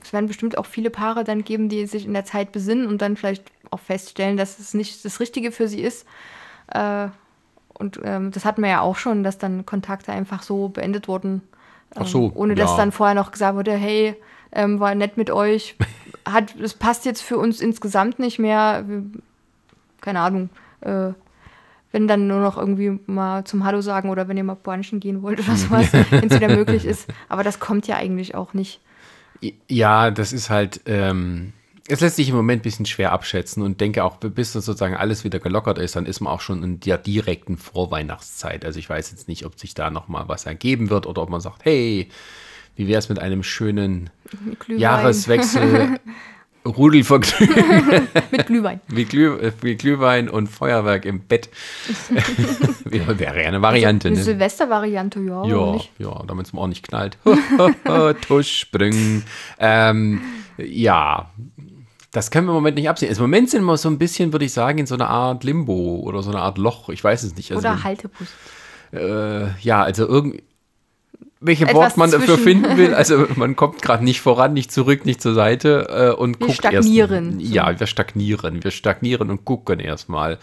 [0.01, 3.01] es werden bestimmt auch viele Paare dann geben, die sich in der Zeit besinnen und
[3.01, 6.05] dann vielleicht auch feststellen, dass es nicht das Richtige für sie ist.
[6.67, 7.07] Äh,
[7.73, 11.41] und ähm, das hatten wir ja auch schon, dass dann Kontakte einfach so beendet wurden.
[11.95, 12.65] Ach so, ähm, ohne ja.
[12.65, 14.15] dass dann vorher noch gesagt wurde, hey,
[14.51, 15.75] ähm, war nett mit euch.
[16.25, 18.85] Hat, das passt jetzt für uns insgesamt nicht mehr.
[20.01, 20.49] Keine Ahnung.
[20.81, 21.13] Äh,
[21.91, 25.23] wenn dann nur noch irgendwie mal zum Hallo sagen oder wenn ihr mal brunchen gehen
[25.23, 27.07] wollt oder sowas, wenn es wieder möglich ist.
[27.29, 28.79] Aber das kommt ja eigentlich auch nicht.
[29.67, 31.53] Ja, das ist halt, ähm,
[31.87, 34.95] es lässt sich im Moment ein bisschen schwer abschätzen und denke auch, bis das sozusagen
[34.95, 38.65] alles wieder gelockert ist, dann ist man auch schon in der direkten Vorweihnachtszeit.
[38.65, 41.41] Also ich weiß jetzt nicht, ob sich da nochmal was ergeben wird oder ob man
[41.41, 42.09] sagt, hey,
[42.79, 44.09] wie wäre es mit einem schönen
[44.59, 44.79] Glühwein.
[44.79, 45.99] Jahreswechsel,
[46.65, 48.79] Rudelvergnügen Mit Glühwein.
[48.87, 51.49] wie, Glüh, wie Glühwein und Feuerwerk im Bett.
[52.85, 54.23] wäre ja eine Variante, Eine ne?
[54.23, 55.43] Silvester-Variante, ja.
[55.45, 57.17] Ja, ja, damit es mir auch nicht knallt.
[58.27, 59.25] Tusch, springen.
[59.59, 60.21] Ähm,
[60.57, 61.29] ja,
[62.11, 63.09] das können wir im Moment nicht absehen.
[63.09, 65.43] Also Im Moment sind wir so ein bisschen, würde ich sagen, in so einer Art
[65.43, 66.87] Limbo oder so einer Art Loch.
[66.89, 67.51] Ich weiß es nicht.
[67.51, 68.27] Also, Oder Haltebus.
[68.93, 70.43] äh, ja, also irgendwie.
[71.41, 75.21] Welche Wort man dafür finden will, also man kommt gerade nicht voran, nicht zurück, nicht
[75.21, 77.39] zur Seite äh, und Wir guckt stagnieren.
[77.39, 77.53] erst.
[77.53, 80.37] Ja, wir stagnieren, wir stagnieren und gucken erstmal.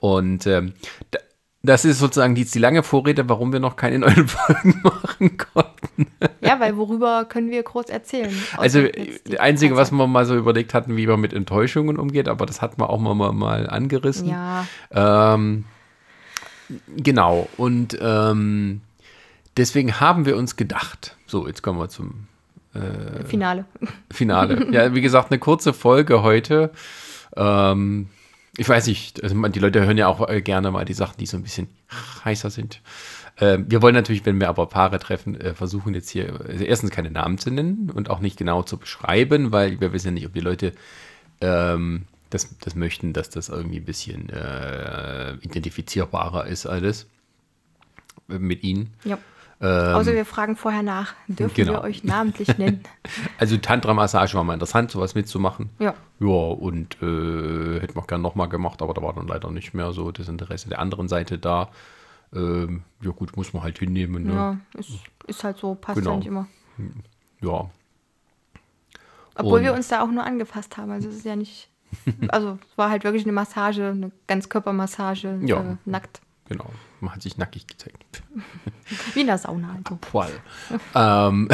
[0.00, 0.72] Und ähm,
[1.10, 1.18] da,
[1.62, 6.06] das ist sozusagen die, die lange Vorrede, warum wir noch keine neuen Folgen machen konnten.
[6.40, 8.32] Ja, weil worüber können wir groß erzählen?
[8.56, 8.84] Also
[9.24, 12.62] das Einzige, was wir mal so überlegt hatten, wie man mit Enttäuschungen umgeht, aber das
[12.62, 14.28] hatten wir auch mal, mal, mal angerissen.
[14.30, 15.66] Ja, Ähm,
[16.96, 18.80] genau, und ähm,
[19.60, 22.26] deswegen haben wir uns gedacht, so, jetzt kommen wir zum
[23.26, 23.64] Finale.
[24.10, 24.66] Finale.
[24.72, 26.70] ja, wie gesagt, eine kurze Folge heute.
[27.36, 28.08] Ähm,
[28.56, 31.26] ich weiß nicht, also die Leute hören ja auch äh, gerne mal die Sachen, die
[31.26, 31.68] so ein bisschen
[32.24, 32.80] heißer sind.
[33.38, 36.90] Ähm, wir wollen natürlich, wenn wir aber Paare treffen, äh, versuchen jetzt hier also erstens
[36.90, 40.26] keine Namen zu nennen und auch nicht genau zu beschreiben, weil wir wissen ja nicht,
[40.26, 40.72] ob die Leute
[41.40, 47.06] ähm, das, das möchten, dass das irgendwie ein bisschen äh, identifizierbarer ist alles
[48.28, 48.90] äh, mit ihnen.
[49.04, 49.18] Ja.
[49.62, 51.14] Ähm, Außer wir fragen vorher nach.
[51.28, 51.72] Dürfen genau.
[51.74, 52.82] wir euch namentlich nennen?
[53.38, 55.68] Also Tantra-Massage war mal interessant, sowas mitzumachen.
[55.78, 55.94] Ja.
[56.18, 59.74] Ja, und äh, hätten wir auch gern nochmal gemacht, aber da war dann leider nicht
[59.74, 61.70] mehr so das Interesse der anderen Seite da.
[62.34, 64.24] Ähm, ja gut, muss man halt hinnehmen.
[64.24, 64.32] Ne?
[64.34, 64.90] Ja, ist,
[65.26, 66.12] ist halt so, passt Genau.
[66.12, 66.46] ja nicht immer.
[67.42, 67.68] Ja.
[69.34, 70.90] Obwohl Und- wir uns da auch nur angefasst haben.
[70.90, 71.68] Also es ist ja nicht.
[72.28, 75.60] Also es war halt wirklich eine Massage, eine Ganzkörpermassage, Ja.
[75.72, 76.20] äh, nackt.
[76.48, 76.66] genau.
[77.00, 78.22] Man hat sich nackig gezeigt.
[79.14, 79.78] Wie in der Sauna.
[80.10, 80.30] Voll.
[80.94, 81.48] ähm,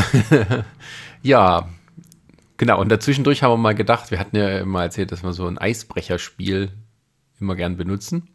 [1.22, 1.68] ja,
[2.56, 2.80] genau.
[2.80, 5.58] Und dazwischendurch haben wir mal gedacht, wir hatten ja mal erzählt, dass wir so ein
[5.58, 6.72] Eisbrecherspiel
[7.40, 8.28] immer gern benutzen.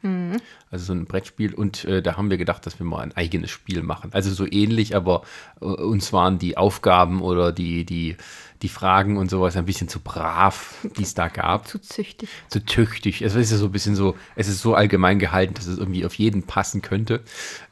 [0.70, 1.54] Also so ein Brettspiel.
[1.54, 4.12] Und äh, da haben wir gedacht, dass wir mal ein eigenes Spiel machen.
[4.14, 5.24] Also so ähnlich, aber
[5.60, 8.16] äh, uns waren die Aufgaben oder die, die,
[8.62, 12.30] die Fragen und sowas ein bisschen zu brav, die es da gab Zu züchtig.
[12.50, 13.22] zu tüchtig.
[13.22, 16.06] Es ist ja so ein bisschen so, es ist so allgemein gehalten, dass es irgendwie
[16.06, 17.22] auf jeden passen könnte.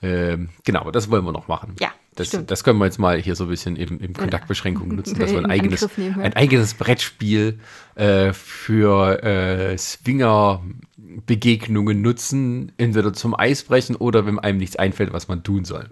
[0.01, 1.75] Ähm, genau, aber das wollen wir noch machen.
[1.79, 5.19] Ja, das, das können wir jetzt mal hier so ein bisschen im, im Kontaktbeschränkungen nutzen,
[5.19, 7.59] dass wir ein In eigenes, ein eigenes Brettspiel
[7.95, 15.43] äh, für äh, Swinger-Begegnungen nutzen, entweder zum Eisbrechen oder wenn einem nichts einfällt, was man
[15.43, 15.87] tun soll.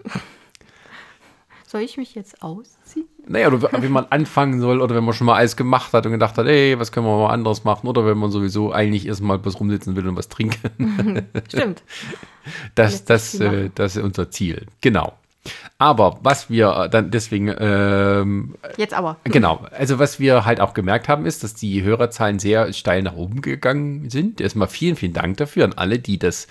[1.68, 3.06] Soll ich mich jetzt ausziehen?
[3.26, 6.12] Naja, oder wie man anfangen soll, oder wenn man schon mal Eis gemacht hat und
[6.12, 9.44] gedacht hat, ey, was können wir mal anderes machen, oder wenn man sowieso eigentlich erstmal
[9.44, 11.26] was rumsitzen will und was trinken.
[11.48, 11.82] Stimmt.
[12.74, 14.64] Das, das, viel äh, das ist unser Ziel.
[14.80, 15.12] Genau.
[15.76, 19.18] Aber was wir äh, dann deswegen, ähm, Jetzt aber.
[19.24, 23.16] genau, also was wir halt auch gemerkt haben, ist, dass die Hörerzahlen sehr steil nach
[23.16, 24.40] oben gegangen sind.
[24.40, 26.48] Erstmal vielen, vielen Dank dafür an alle, die das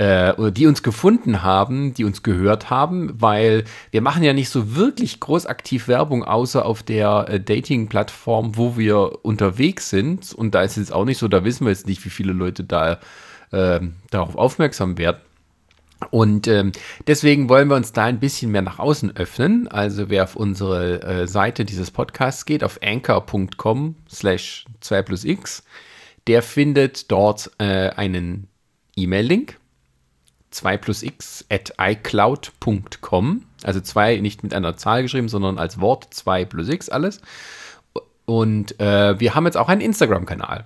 [0.00, 4.48] äh, oder die uns gefunden haben, die uns gehört haben, weil wir machen ja nicht
[4.48, 10.32] so wirklich groß aktiv Werbung, außer auf der äh, Dating-Plattform, wo wir unterwegs sind.
[10.32, 12.64] Und da ist es auch nicht so, da wissen wir jetzt nicht, wie viele Leute
[12.64, 12.98] da
[13.52, 15.18] ähm, darauf aufmerksam werden.
[16.08, 16.72] Und ähm,
[17.06, 19.68] deswegen wollen wir uns da ein bisschen mehr nach außen öffnen.
[19.68, 25.62] Also wer auf unsere äh, Seite dieses Podcasts geht, auf anchor.com slash 2 plus x,
[26.26, 28.48] der findet dort äh, einen
[28.96, 29.59] E-Mail-Link
[30.50, 33.42] 2 plus x at iCloud.com.
[33.62, 37.20] Also 2 nicht mit einer Zahl geschrieben, sondern als Wort 2 plus x alles.
[38.24, 40.64] Und äh, wir haben jetzt auch einen Instagram-Kanal.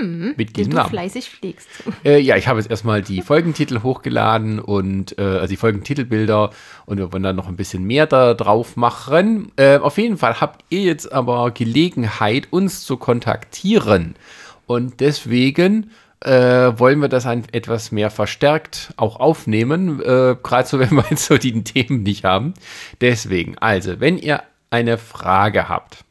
[0.00, 0.90] mit Den diesem du Namen.
[0.90, 1.68] fleißig pflegst.
[2.04, 6.50] Äh, ja, ich habe jetzt erstmal die Folgentitel hochgeladen und äh, also die Folgentitelbilder
[6.86, 9.52] und wir wollen dann noch ein bisschen mehr da drauf machen.
[9.56, 14.16] Äh, auf jeden Fall habt ihr jetzt aber Gelegenheit, uns zu kontaktieren.
[14.66, 15.90] Und deswegen
[16.24, 21.04] äh, wollen wir das ein, etwas mehr verstärkt auch aufnehmen, äh, gerade so, wenn wir
[21.10, 22.54] jetzt so die Themen nicht haben.
[23.00, 26.04] Deswegen, also, wenn ihr eine Frage habt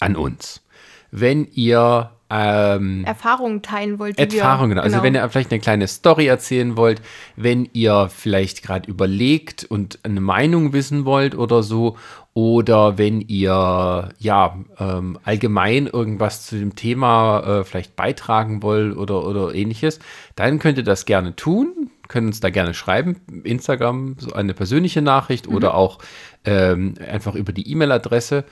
[0.00, 0.62] an uns,
[1.10, 4.18] wenn ihr ähm, Erfahrungen teilen wollt.
[4.18, 4.82] Erfahrungen, genau.
[4.82, 7.00] Also wenn ihr vielleicht eine kleine Story erzählen wollt,
[7.36, 11.96] wenn ihr vielleicht gerade überlegt und eine Meinung wissen wollt oder so,
[12.38, 19.26] oder wenn ihr ja ähm, allgemein irgendwas zu dem Thema äh, vielleicht beitragen wollt oder,
[19.26, 19.98] oder ähnliches,
[20.36, 21.90] dann könnt ihr das gerne tun.
[22.06, 25.56] Können uns da gerne schreiben, Instagram, so eine persönliche Nachricht mhm.
[25.56, 25.98] oder auch
[26.44, 28.44] ähm, einfach über die E-Mail-Adresse.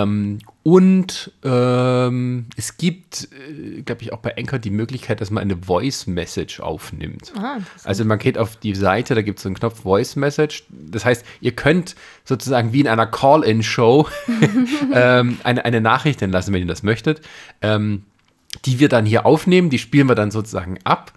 [0.00, 5.42] Ähm, und ähm, es gibt, äh, glaube ich, auch bei Anchor die Möglichkeit, dass man
[5.42, 7.32] eine Voice Message aufnimmt.
[7.36, 10.64] Ah, also man geht auf die Seite, da gibt es so einen Knopf Voice Message.
[10.70, 14.08] Das heißt, ihr könnt sozusagen wie in einer Call-in-Show
[14.94, 17.22] ähm, eine, eine Nachricht hinlassen, wenn ihr das möchtet,
[17.60, 18.04] ähm,
[18.64, 19.68] die wir dann hier aufnehmen.
[19.68, 21.12] Die spielen wir dann sozusagen ab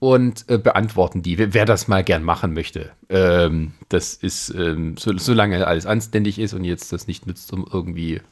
[0.00, 2.90] und äh, beantworten die, wer, wer, das mal gern machen möchte.
[3.10, 7.66] Ähm, das ist, ähm, so, solange alles anständig ist und jetzt das nicht nützt, um
[7.70, 8.22] irgendwie,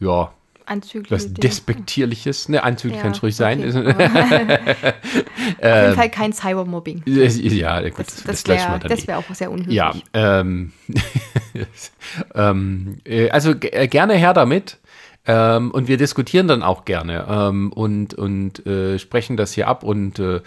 [0.00, 0.32] ja,
[1.08, 3.86] was Despektierliches, ne, anzüglich ja, kann es ruhig okay, sein.
[3.86, 7.02] Auf jeden Fall kein Cybermobbing.
[7.06, 9.74] Ja, gut, das, das, das wäre wär auch sehr unhöflich.
[9.74, 10.72] Ja, ähm,
[12.34, 14.78] ähm, äh, also äh, gerne her damit.
[15.24, 19.84] Ähm, und wir diskutieren dann auch gerne ähm, und, und äh, sprechen das hier ab
[19.84, 20.40] und äh,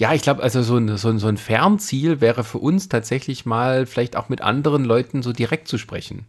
[0.00, 3.44] ja, ich glaube, also so ein, so, ein, so ein Fernziel wäre für uns tatsächlich
[3.44, 6.24] mal vielleicht auch mit anderen Leuten so direkt zu sprechen.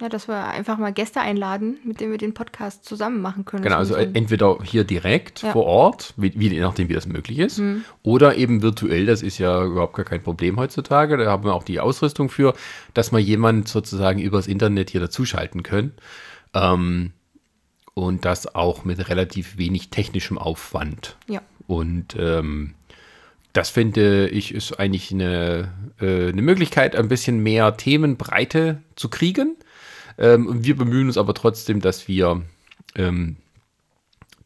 [0.00, 3.64] Ja, dass wir einfach mal Gäste einladen, mit denen wir den Podcast zusammen machen können.
[3.64, 5.50] Genau, also entweder hier direkt ja.
[5.50, 7.84] vor Ort, wie, wie, je nachdem, wie das möglich ist, mhm.
[8.04, 11.16] oder eben virtuell, das ist ja überhaupt gar kein Problem heutzutage.
[11.16, 12.54] Da haben wir auch die Ausrüstung für,
[12.94, 15.94] dass wir jemand sozusagen übers Internet hier dazuschalten können.
[16.54, 17.12] Ähm,
[17.94, 21.16] und das auch mit relativ wenig technischem Aufwand.
[21.28, 21.42] Ja.
[21.66, 22.74] Und ähm,
[23.52, 29.56] das finde ich ist eigentlich eine, äh, eine Möglichkeit, ein bisschen mehr Themenbreite zu kriegen.
[30.18, 32.42] Ähm, wir bemühen uns aber trotzdem, dass wir
[32.94, 33.36] ähm,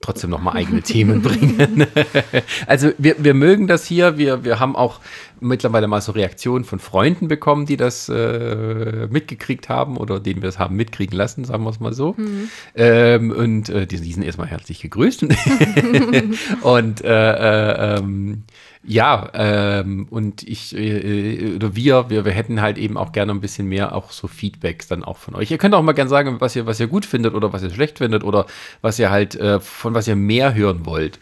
[0.05, 1.87] trotzdem nochmal eigene Themen bringen.
[2.67, 4.19] also wir, wir mögen das hier.
[4.19, 5.01] Wir, wir haben auch
[5.41, 10.49] mittlerweile mal so Reaktionen von Freunden bekommen, die das äh, mitgekriegt haben oder denen wir
[10.49, 12.15] das haben mitkriegen lassen, sagen wir es mal so.
[12.17, 12.49] Mhm.
[12.75, 15.23] Ähm, und äh, die, die sind erstmal herzlich gegrüßt.
[16.63, 18.45] und äh, äh ähm,
[18.87, 23.41] ja, ähm, und ich äh, oder wir, wir, wir hätten halt eben auch gerne ein
[23.41, 25.51] bisschen mehr auch so Feedbacks dann auch von euch.
[25.51, 27.71] Ihr könnt auch mal gerne sagen, was ihr, was ihr gut findet oder was ihr
[27.71, 28.47] schlecht findet oder
[28.83, 31.19] was ihr halt, äh, von was ihr mehr hören wollt.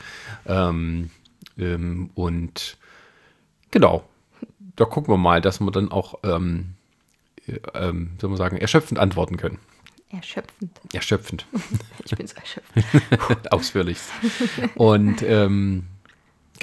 [0.46, 1.10] Ähm,
[1.56, 2.78] ähm, und
[3.70, 4.04] genau,
[4.74, 6.74] da gucken wir mal, dass wir dann auch, ähm,
[7.46, 9.58] äh, ähm, soll man sagen, erschöpfend antworten können.
[10.10, 10.80] Erschöpfend.
[10.92, 11.46] Erschöpfend.
[12.04, 13.52] ich bin so erschöpft.
[13.52, 14.10] Ausführlichst.
[14.74, 15.86] Und ähm,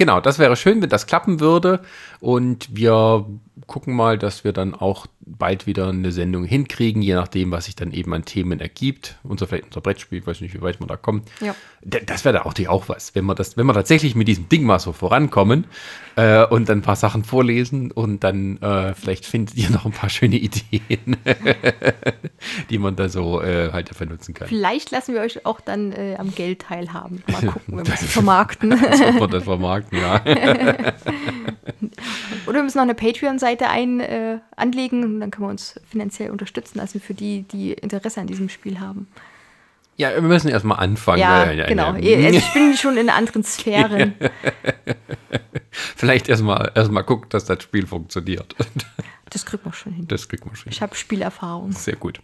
[0.00, 1.80] genau, das wäre schön, wenn das klappen würde.
[2.20, 3.26] Und wir
[3.66, 7.76] gucken mal, dass wir dann auch bald wieder eine Sendung hinkriegen, je nachdem, was sich
[7.76, 9.18] dann eben an Themen ergibt.
[9.22, 11.22] Unser vielleicht unser Brettspiel, ich weiß nicht, wie weit wir da kommen.
[11.40, 11.54] Ja.
[11.82, 14.64] Das wäre da auch, auch was, wenn wir das, wenn wir tatsächlich mit diesem Ding
[14.64, 15.66] mal so vorankommen
[16.16, 19.92] äh, und dann ein paar Sachen vorlesen und dann äh, vielleicht findet ihr noch ein
[19.92, 21.16] paar schöne Ideen,
[22.70, 24.48] die man da so äh, halt dafür nutzen kann.
[24.48, 27.22] Vielleicht lassen wir euch auch dann äh, am Geld teilhaben.
[27.30, 28.70] Mal gucken, wenn wir es vermarkten.
[29.30, 30.22] das vermarkten, ja.
[32.46, 36.30] Oder wir müssen noch eine Patreon-Seite ein, äh, anlegen und dann können wir uns finanziell
[36.30, 39.08] unterstützen lassen für die, die Interesse an diesem Spiel haben.
[39.96, 41.18] Ja, wir müssen erstmal anfangen.
[41.18, 41.94] Ja, ja genau.
[41.94, 42.30] Ja.
[42.30, 44.14] Ich bin schon in anderen Sphären.
[45.70, 48.54] Vielleicht erstmal erst mal gucken, dass das Spiel funktioniert.
[49.32, 50.08] Das kriegt man schon hin.
[50.08, 50.72] Das kriegt man schon hin.
[50.72, 51.70] Ich habe Spielerfahrung.
[51.70, 52.20] Sehr gut.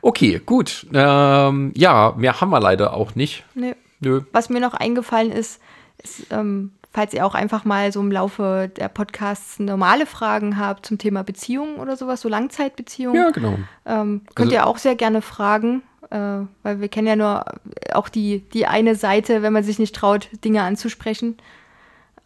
[0.00, 0.86] Okay, gut.
[0.90, 3.44] Ähm, ja, mehr haben wir leider auch nicht.
[3.54, 3.74] Nee.
[4.00, 4.22] Nö.
[4.32, 5.60] Was mir noch eingefallen ist,
[5.98, 10.86] ist ähm, falls ihr auch einfach mal so im Laufe der Podcasts normale Fragen habt
[10.86, 13.20] zum Thema Beziehungen oder sowas, so Langzeitbeziehungen.
[13.20, 13.58] Ja, genau.
[13.84, 17.44] Ähm, könnt also, ihr auch sehr gerne fragen, äh, weil wir kennen ja nur
[17.92, 21.36] auch die, die eine Seite, wenn man sich nicht traut, Dinge anzusprechen.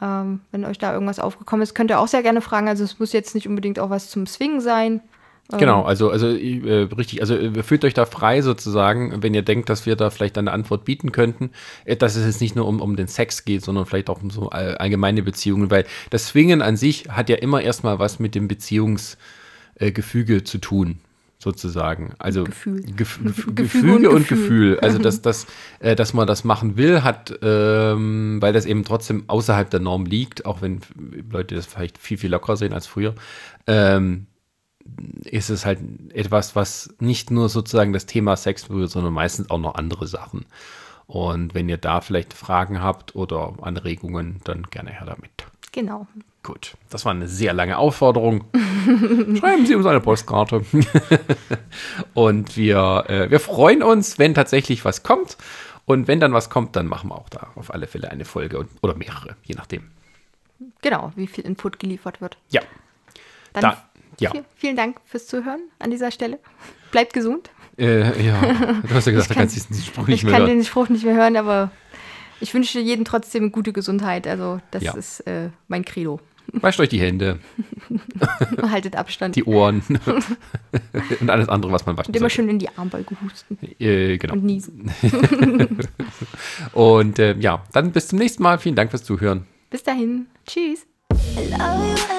[0.03, 2.69] Ähm, wenn euch da irgendwas aufgekommen ist, könnt ihr auch sehr gerne fragen.
[2.69, 5.01] Also es muss jetzt nicht unbedingt auch was zum Swingen sein.
[5.57, 5.87] Genau, ähm.
[5.87, 9.87] also, also äh, richtig, also äh, fühlt euch da frei sozusagen, wenn ihr denkt, dass
[9.87, 11.51] wir da vielleicht eine Antwort bieten könnten,
[11.87, 14.29] äh, dass es jetzt nicht nur um, um den Sex geht, sondern vielleicht auch um
[14.29, 18.47] so allgemeine Beziehungen, weil das Swingen an sich hat ja immer erstmal was mit dem
[18.47, 20.99] Beziehungsgefüge äh, zu tun
[21.39, 22.13] sozusagen.
[22.19, 22.83] Also Gefühl.
[22.83, 24.75] Gef Gefühl Gefüge und, Gefühl.
[24.75, 24.81] Gefühl.
[24.81, 25.47] Also dass, dass,
[25.81, 30.05] äh, dass man das machen will, hat, ähm, weil das eben trotzdem außerhalb der Norm
[30.05, 30.81] liegt, auch wenn
[31.31, 33.15] Leute das vielleicht viel, viel lockerer sehen als früher.
[33.67, 34.27] Ähm,
[35.25, 35.79] ist es halt
[36.13, 40.47] etwas, was nicht nur sozusagen das Thema Sex berührt, sondern meistens auch noch andere Sachen.
[41.07, 45.31] Und wenn ihr da vielleicht Fragen habt oder Anregungen, dann gerne her damit.
[45.73, 46.07] Genau.
[46.43, 48.45] Gut, das war eine sehr lange Aufforderung.
[49.39, 50.65] Schreiben Sie uns eine Postkarte.
[52.15, 55.37] und wir, äh, wir freuen uns, wenn tatsächlich was kommt.
[55.85, 58.59] Und wenn dann was kommt, dann machen wir auch da auf alle Fälle eine Folge
[58.59, 59.91] und, oder mehrere, je nachdem.
[60.83, 62.37] Genau, wie viel Input geliefert wird.
[62.51, 62.61] Ja.
[63.55, 63.88] Dann Da,
[64.21, 64.31] ja.
[64.31, 66.39] viel- vielen Dank fürs Zuhören an dieser Stelle.
[66.91, 67.51] Bleibt gesund.
[67.79, 70.33] Äh, ja, du hast ja gesagt, Ich du kann- kannst diesen Spruch Ich nicht mehr
[70.33, 70.59] kann hören.
[70.59, 71.71] den Spruch nicht mehr hören, aber
[72.41, 74.27] ich wünsche jedem trotzdem gute Gesundheit.
[74.27, 74.95] Also das Ja.
[74.97, 76.21] ist äh, mein Credo.
[76.51, 77.41] Wascht euch die Hände,
[78.71, 79.37] Haltet Abstand.
[79.37, 79.83] die Ohren
[81.21, 82.35] und alles andere, was man waschen und immer sollte.
[82.37, 84.33] schön in die Armbeuge husten Äh, genau.
[84.33, 84.91] und niesen.
[86.73, 88.59] Und äh, ja, dann bis zum nächsten Mal.
[88.59, 89.47] Vielen Dank fürs Zuhören.
[89.71, 90.27] Bis dahin.
[90.47, 90.87] Tschüss.
[91.37, 92.18] I love you